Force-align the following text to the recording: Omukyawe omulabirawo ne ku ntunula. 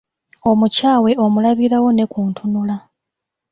Omukyawe 0.51 1.11
omulabirawo 1.25 1.89
ne 1.93 2.05
ku 2.11 2.19
ntunula. 2.29 2.77